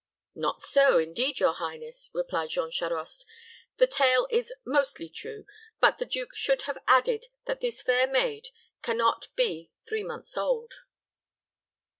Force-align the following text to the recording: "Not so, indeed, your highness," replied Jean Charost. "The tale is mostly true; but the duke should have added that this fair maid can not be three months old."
"Not 0.33 0.63
so, 0.63 0.97
indeed, 0.97 1.39
your 1.39 1.53
highness," 1.53 2.09
replied 2.11 2.49
Jean 2.49 2.71
Charost. 2.71 3.23
"The 3.77 3.85
tale 3.85 4.25
is 4.31 4.51
mostly 4.65 5.09
true; 5.09 5.45
but 5.79 5.99
the 5.99 6.07
duke 6.07 6.33
should 6.35 6.63
have 6.63 6.79
added 6.87 7.27
that 7.45 7.61
this 7.61 7.83
fair 7.83 8.07
maid 8.07 8.47
can 8.81 8.97
not 8.97 9.27
be 9.35 9.69
three 9.87 10.03
months 10.03 10.35
old." 10.37 10.73